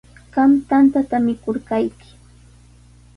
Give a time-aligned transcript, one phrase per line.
[0.33, 2.09] Qam tantata mikurqayki.